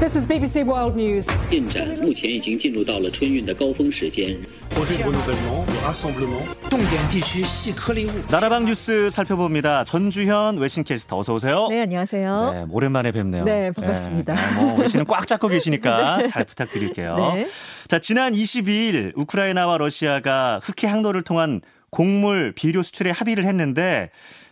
[0.00, 1.26] This is BBC World News.
[1.48, 4.36] 进展目前已经进入到了春运的高峰时间。
[6.70, 8.10] 重点地区细颗粒物。
[8.30, 9.84] 나라방 뉴스 살펴봅니다.
[9.84, 11.68] 전주현 외신캐스터 어서 오세요.
[11.68, 12.50] 네, 안녕하세요.
[12.52, 13.44] 네, 오랜만에 뵙네요.
[13.44, 14.34] 네, 반갑습니다.
[14.34, 17.34] 네, 뭐 외신은 꽉 잡고 계시니까 잘 부탁드릴게요.
[17.36, 17.46] 네.
[17.86, 21.60] 자, 지난 22일 우크라이나와 러시아가 흑해 항로를 통한
[21.90, 24.10] 곡물 비료 수출에 합의를 했는데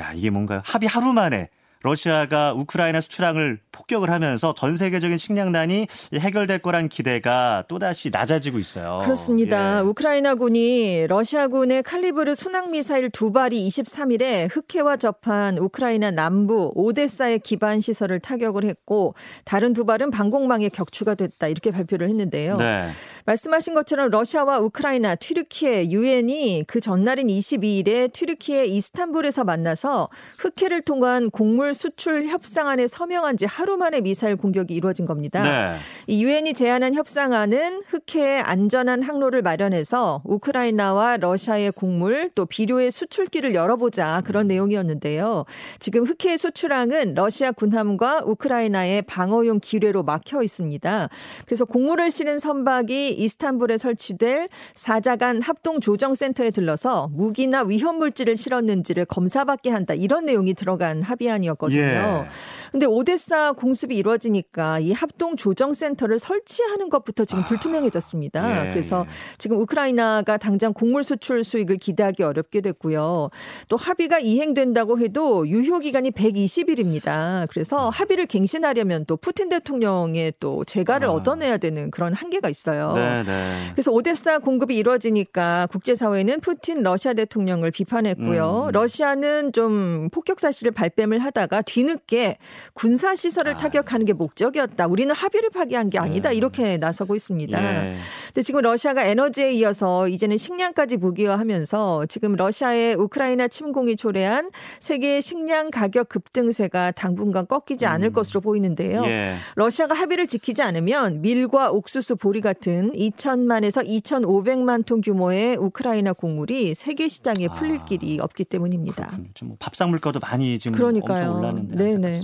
[0.00, 0.60] 야, 이게 뭔가요?
[0.64, 1.48] 합의 하루 만에
[1.83, 9.01] 러시아가 우크라이나 수출항을 폭격을 하면서 전 세계적인 식량난이 해결될 거란 기대가 또다시 낮아지고 있어요.
[9.03, 9.79] 그렇습니다.
[9.79, 9.81] 예.
[9.81, 18.19] 우크라이나군이 러시아군의 칼리브르 순항 미사일 두 발이 23일에 흑해와 접한 우크라이나 남부 오데사의 기반 시설을
[18.19, 19.13] 타격을 했고
[19.45, 22.57] 다른 두 발은 방공망에 격추가 됐다 이렇게 발표를 했는데요.
[22.57, 22.89] 네.
[23.25, 30.09] 말씀하신 것처럼 러시아와 우크라이나, 튀르키예, 유엔이 그 전날인 22일에 튀르키예 이스탄불에서 만나서
[30.39, 35.41] 흑해를 통한 곡물 수출 협상안에 서명한 지 하루 만에 미사일 공격이 이루어진 겁니다.
[35.41, 35.75] 네.
[36.07, 44.21] 이 유엔이 제안한 협상안은 흑해의 안전한 항로를 마련해서 우크라이나와 러시아의 곡물 또 비료의 수출길을 열어보자
[44.25, 45.45] 그런 내용이었는데요.
[45.79, 51.09] 지금 흑해 수출항은 러시아 군함과 우크라이나의 방어용 기뢰로 막혀 있습니다.
[51.45, 59.69] 그래서 곡물을 실은 선박이 이스탄불에 설치될 사자간 합동 조정센터에 들러서 무기나 위험 물질을 실었는지를 검사받게
[59.69, 61.81] 한다 이런 내용이 들어간 합의안이었 거든요.
[61.81, 62.27] 예.
[62.71, 68.67] 근데 오데사 공습이 이루어지니까 이 합동 조정 센터를 설치하는 것부터 지금 불투명해졌습니다.
[68.67, 69.37] 예, 그래서 예.
[69.37, 73.29] 지금 우크라이나가 당장 곡물 수출 수익을 기대하기 어렵게 됐고요.
[73.69, 77.47] 또 합의가 이행된다고 해도 유효 기간이 120일입니다.
[77.49, 81.11] 그래서 합의를 갱신하려면 또 푸틴 대통령의 또 재가를 아.
[81.13, 82.93] 얻어내야 되는 그런 한계가 있어요.
[82.93, 83.69] 네, 네.
[83.71, 88.65] 그래서 오데사 공급이 이루어지니까 국제사회는 푸틴 러시아 대통령을 비판했고요.
[88.67, 88.71] 음.
[88.71, 92.37] 러시아는 좀 폭격 사실을 발뺌을 하다가 뒤늦게
[92.73, 93.57] 군사 시설을 아.
[93.57, 94.87] 타격하는 게 목적이었다.
[94.87, 96.29] 우리는 합의를 파기한 게 아니다.
[96.29, 96.35] 네.
[96.35, 97.87] 이렇게 나서고 있습니다.
[97.87, 97.95] 예.
[98.27, 105.71] 근데 지금 러시아가 에너지에 이어서 이제는 식량까지 무기화하면서 지금 러시아의 우크라이나 침공이 초래한 세계 식량
[105.71, 109.01] 가격 급등세가 당분간 꺾이지 않을 것으로 보이는데요.
[109.01, 109.05] 음.
[109.05, 109.35] 예.
[109.55, 117.07] 러시아가 합의를 지키지 않으면 밀과 옥수수, 보리 같은 2천만에서 2,500만 톤 규모의 우크라이나 곡물이 세계
[117.07, 119.07] 시장에 풀릴 아, 길이 없기 때문입니다.
[119.07, 119.29] 그렇군요.
[119.33, 121.36] 지금 뭐 밥상 물가도 많이 지금 그러니까요.
[121.37, 121.75] 엄청 올랐는데.
[121.75, 122.21] 네네.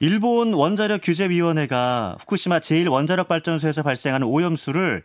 [0.00, 5.02] 일본 원자력 규제위원회가 후쿠시마 제1 원자력 발전소에서 발생하는 오염수를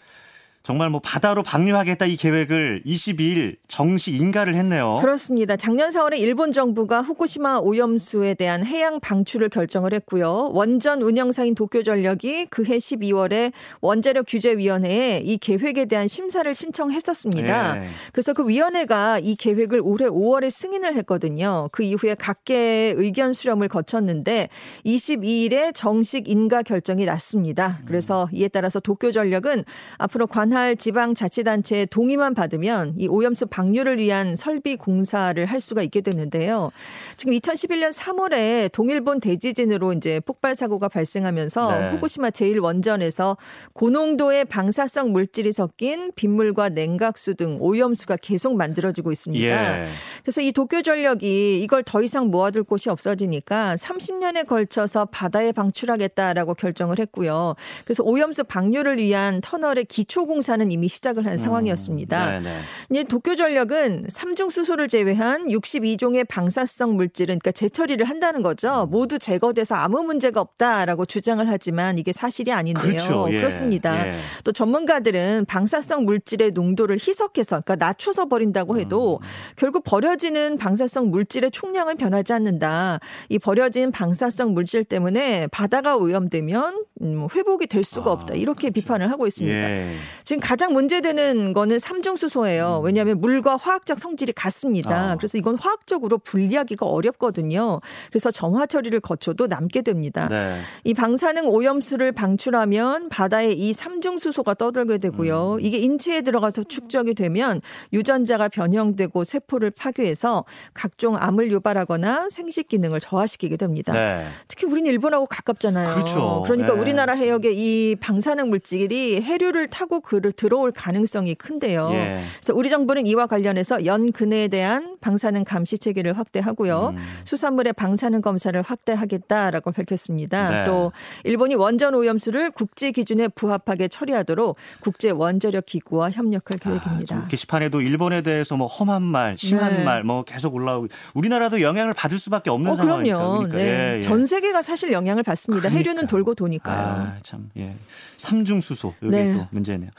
[0.66, 4.98] 정말 뭐 바다로 방류하겠다 이 계획을 22일 정식 인가를 했네요.
[5.00, 5.56] 그렇습니다.
[5.58, 10.50] 작년 4월에 일본 정부가 후쿠시마 오염수에 대한 해양 방출을 결정을 했고요.
[10.53, 17.84] 원전 운영사인 도쿄전력이 그해 12월에 원자력 규제위원회에 이 계획에 대한 심사를 신청했었습니다.
[17.84, 17.88] 예.
[18.12, 21.70] 그래서 그 위원회가 이 계획을 올해 5월에 승인을 했거든요.
[21.72, 24.50] 그 이후에 각계의 의견 수렴을 거쳤는데
[24.84, 27.82] 22일에 정식 인가 결정이 났습니다.
[27.86, 29.64] 그래서 이에 따라서 도쿄전력은
[30.00, 36.71] 앞으로 관할 지방자치단체의 동의만 받으면 이 오염수 방류를 위한 설비 공사를 할 수가 있게 됐는데요.
[37.17, 41.89] 지금 2011년 3월에 동일본 대지진으로 이제 폭발 사고가 발생하면서 네.
[41.91, 43.38] 후쿠시마 제1원전에서
[43.73, 49.45] 고농도의 방사성 물질이 섞인 빗물과 냉각수 등 오염수가 계속 만들어지고 있습니다.
[49.45, 49.87] 예.
[50.23, 56.99] 그래서 이 도쿄 전력이 이걸 더 이상 모아둘 곳이 없어지니까 30년에 걸쳐서 바다에 방출하겠다라고 결정을
[56.99, 57.55] 했고요.
[57.83, 62.38] 그래서 오염수 방류를 위한 터널의 기초 공사 는 이미 시작을 한 상황이었습니다.
[62.38, 62.56] 음, 네네.
[62.91, 68.44] 이제 도쿄전력은 삼중 수소를 제외한 62종의 방사성 물질은 그러니까 재처리를 한다는 음.
[68.44, 68.88] 거죠.
[68.91, 72.85] 모두 제거돼서 아무 문제가 없다라고 주장을 하지만 이게 사실이 아닌데요.
[72.85, 73.28] 그렇죠.
[73.31, 73.38] 예.
[73.39, 74.07] 그렇습니다.
[74.07, 74.16] 예.
[74.44, 79.28] 또 전문가들은 방사성 물질의 농도를 희석해서 그러니까 낮춰서 버린다고 해도 음.
[79.55, 83.00] 결국 버려지는 방사성 물질의 총량은 변하지 않는다.
[83.29, 88.35] 이 버려진 방사성 물질 때문에 바다가 오염되면 음, 회복이 될 수가 아, 없다.
[88.35, 89.57] 이렇게 비판을 하고 있습니다.
[89.57, 89.95] 예.
[90.23, 92.81] 지금 가장 문제되는 거는 삼중 수소예요.
[92.83, 95.11] 왜냐하면 물과 화학적 성질이 같습니다.
[95.11, 95.16] 아.
[95.17, 97.81] 그래서 이건 화학적으로 분리하기가 어렵거든요.
[98.09, 100.28] 그래서 정화 처리를 거쳐도 남게 됩니다.
[100.29, 100.61] 네.
[100.85, 105.55] 이 방사능 오염수를 방출하면 바다에 이 삼중 수소가 떠들게 되고요.
[105.55, 105.59] 음.
[105.59, 107.61] 이게 인체에 들어가서 축적이 되면
[107.91, 113.91] 유전자가 변형되고 세포를 파괴해서 각종 암을 유발하거나 생식 기능을 저하시키게 됩니다.
[113.91, 114.25] 네.
[114.47, 115.93] 특히 우리는 일본하고 가깝잖아요.
[115.93, 116.43] 그렇죠.
[116.46, 116.84] 그러니까 네.
[116.85, 121.90] 우리나라 해역에 이 방사능 물질이 해류를 타고 그를 들어올 가능성이 큰데요.
[121.93, 122.20] 예.
[122.40, 126.96] 그래서 우리 정부는 이와 관련해서 연근해에 대한 방사능 감시 체계를 확대하고요.
[126.97, 126.97] 음.
[127.25, 130.49] 수산물의 방사능 검사를 확대하겠다라고 밝혔습니다.
[130.49, 130.66] 네.
[130.66, 130.91] 또
[131.23, 137.05] 일본이 원전 오염수를 국제 기준에 부합하게 처리하도록 국제 원자력 기구와 협력할 아, 계획입니다.
[137.05, 139.84] 좀 게시판에도 일본에 대해서 뭐 험한 말, 심한 네.
[139.84, 143.17] 말뭐 계속 올라오고 우리나라도 영향을 받을 수밖에 없는 어, 상황이니까.
[143.17, 143.58] 그러니까.
[143.58, 143.63] 네.
[143.63, 144.01] 예, 예.
[144.01, 145.69] 전 세계가 사실 영향을 받습니다.
[145.69, 146.08] 해류는 그러니까요.
[146.08, 146.78] 돌고 도니까요.
[146.78, 147.75] 아, 참, 예.
[148.17, 148.96] 삼중 수소.
[149.03, 149.34] 여기 네.
[149.34, 149.91] 또 문제네요.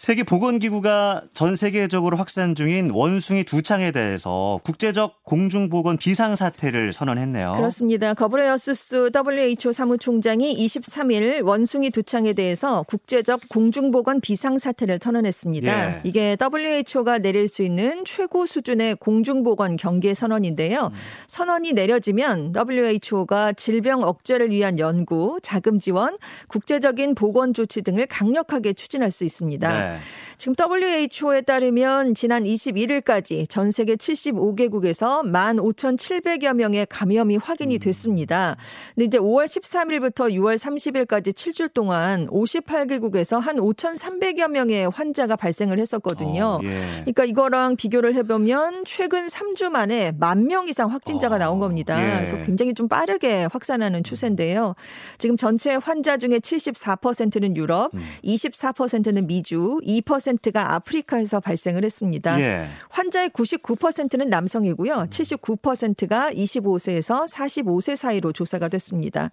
[0.00, 7.52] 세계 보건기구가 전 세계적으로 확산 중인 원숭이 두 창에 대해서 국제적 공중보건 비상사태를 선언했네요.
[7.58, 8.14] 그렇습니다.
[8.14, 15.96] 거브레어스스 WHO 사무총장이 23일 원숭이 두 창에 대해서 국제적 공중보건 비상사태를 선언했습니다.
[15.96, 16.00] 예.
[16.04, 20.86] 이게 WHO가 내릴 수 있는 최고 수준의 공중보건 경계 선언인데요.
[20.86, 20.96] 음.
[21.26, 26.16] 선언이 내려지면 WHO가 질병 억제를 위한 연구, 자금 지원,
[26.48, 29.89] 국제적인 보건 조치 등을 강력하게 추진할 수 있습니다.
[29.89, 29.89] 네.
[29.90, 30.29] Yeah.
[30.40, 37.78] 지금 WHO에 따르면 지난 21일까지 전 세계 75개국에서 15,700여 명의 감염이 확인이 음.
[37.78, 38.56] 됐습니다.
[38.94, 46.42] 근데 이제 5월 13일부터 6월 30일까지 7주 동안 58개국에서 한 5,300여 명의 환자가 발생을 했었거든요.
[46.42, 46.70] 어, 예.
[47.00, 52.02] 그러니까 이거랑 비교를 해보면 최근 3주 만에 만 명 이상 확진자가 어, 나온 겁니다.
[52.02, 52.14] 예.
[52.14, 54.74] 그래서 굉장히 좀 빠르게 확산하는 추세인데요.
[55.18, 58.00] 지금 전체 환자 중에 74%는 유럽, 음.
[58.24, 62.40] 24%는 미주, 2%가 아프리카에서 발생을 했습니다.
[62.40, 62.66] 예.
[62.88, 65.06] 환자의 99%는 남성이고요.
[65.10, 69.30] 79%가 25세에서 45세 사이로 조사가 됐습니다.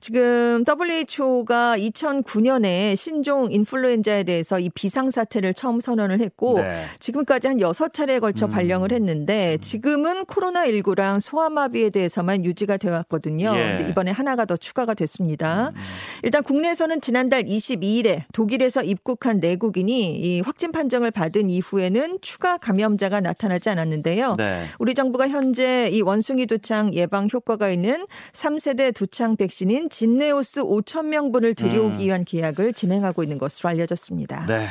[0.00, 6.84] 지금 WHO가 2009년에 신종 인플루엔자에 대해서 이 비상 사태를 처음 선언을 했고 네.
[6.98, 8.50] 지금까지 한 6차례에 걸쳐 음.
[8.50, 13.52] 발령을 했는데 지금은 코로나19랑 소아마비에 대해서만 유지가 되어 왔거든요.
[13.54, 13.78] 예.
[13.80, 13.88] 음.
[13.88, 15.72] 이번에 하나가 더 추가가 됐습니다.
[16.22, 23.68] 일단 국내에서는 지난달 22일에 독일에서 입국한 내국인이 이 확진 판정을 받은 이후에는 추가 감염자가 나타나지
[23.70, 24.36] 않았는데요.
[24.36, 24.64] 네.
[24.78, 31.54] 우리 정부가 현재 이 원숭이 두창 예방 효과가 있는 3세대 두창 백신인 진네오스 5천 명분을
[31.54, 32.06] 들여오기 음.
[32.06, 34.46] 위한 계약을 진행하고 있는 것으로 알려졌습니다.
[34.46, 34.66] 네.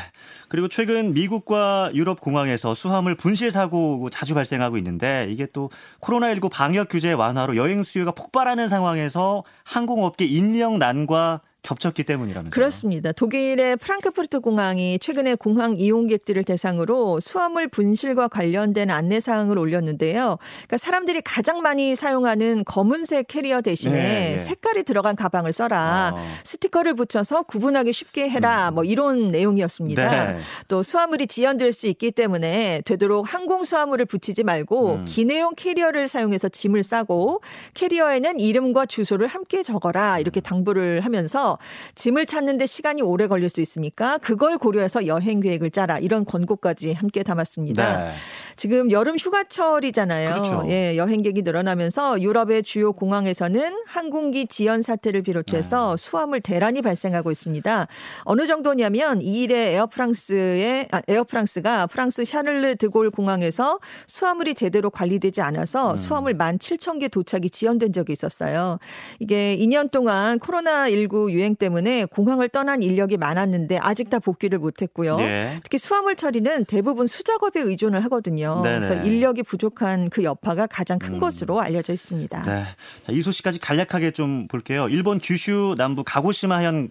[0.48, 5.70] 그리고 최근 미국과 유럽 공항에서 수화물 분실 사고 자주 발생하고 있는데 이게 또
[6.02, 12.52] 코로나19 방역 규제 완화로 여행 수요가 폭발하는 상황에서 항공업계 인력 난과 겹쳤기 때문이라면서요.
[12.52, 13.12] 그렇습니다.
[13.12, 20.38] 독일의 프랑크푸르트 공항이 최근에 공항 이용객들을 대상으로 수화물 분실과 관련된 안내 사항을 올렸는데요.
[20.40, 24.38] 그러니까 사람들이 가장 많이 사용하는 검은색 캐리어 대신에 네, 네.
[24.38, 26.14] 색깔이 들어간 가방을 써라.
[26.16, 26.26] 어.
[26.44, 28.72] 스티커를 붙여서 구분하기 쉽게 해라.
[28.72, 30.34] 뭐 이런 내용이었습니다.
[30.34, 30.40] 네.
[30.68, 35.06] 또 수화물이 지연될 수 있기 때문에 되도록 항공 수화물을 붙이지 말고 음.
[35.06, 37.42] 기내용 캐리어를 사용해서 짐을 싸고
[37.74, 40.20] 캐리어에는 이름과 주소를 함께 적어라.
[40.20, 41.49] 이렇게 당부를 하면서
[41.96, 46.00] 짐을 찾는데 시간이 오래 걸릴 수 있으니까 그걸 고려해서 여행 계획을 짜라.
[46.00, 48.06] 이런 권고까지 함께 담았습니다.
[48.06, 48.12] 네.
[48.56, 50.32] 지금 여름 휴가철이잖아요.
[50.32, 50.64] 그렇죠.
[50.68, 55.24] 예, 여행객이 늘어나면서 유럽의 주요 공항에서는 항공기 지연 사태를 네.
[55.24, 57.88] 비롯해서 수화물 대란이 발생하고 있습니다.
[58.24, 65.98] 어느 정도냐면 2일에 에어프랑스의 아, 에어프랑스가 프랑스 샤를르 드골 공항에서 수화물이 제대로 관리되지 않아서 음.
[65.98, 68.80] 수화물 17,000개 도착이 지연된 적이 있었어요.
[69.20, 75.18] 이게 2년 동안 코로나19 유행 때문에 공항을 떠난 인력이 많았는데 아직 다 복귀를 못 했고요.
[75.20, 75.60] 예.
[75.64, 78.62] 특히 수화물 처리는 대부분 수작업에 의존을 하거든요.
[78.62, 78.88] 네네.
[78.88, 81.20] 그래서 인력이 부족한 그 여파가 가장 큰 음.
[81.20, 82.42] 것으로 알려져 있습니다.
[82.42, 82.64] 네.
[83.04, 84.88] 자, 이 소식까지 간략하게 좀 볼게요.
[84.90, 86.90] 일본 규슈 남부 가고시마현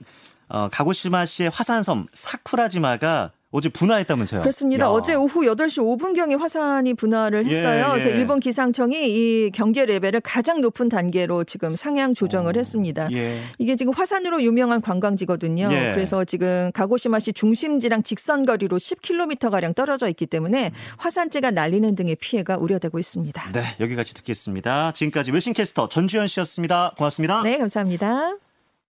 [0.49, 4.43] 어, 가고시마시의 화산섬 사쿠라지마가 어제 분화했다면서요.
[4.43, 4.85] 그렇습니다.
[4.85, 4.89] 야.
[4.89, 7.85] 어제 오후 8시 5분경에 화산이 분화를 예, 했어요.
[7.87, 7.91] 예.
[7.93, 13.09] 그래서 일본 기상청이 이 경계 레벨을 가장 높은 단계로 지금 상향 조정을 어, 했습니다.
[13.12, 13.41] 예.
[13.59, 15.69] 이게 지금 화산으로 유명한 관광지거든요.
[15.73, 15.93] 예.
[15.95, 22.58] 그래서 지금 가고시마시 중심지랑 직선 거리로 10km 가량 떨어져 있기 때문에 화산재가 날리는 등의 피해가
[22.58, 23.53] 우려되고 있습니다.
[23.53, 24.93] 네, 여기까지 듣겠습니다.
[24.93, 26.93] 지금까지 웨싱캐스터 전주현 씨였습니다.
[26.99, 27.43] 고맙습니다.
[27.43, 28.47] 네, 감사합니다.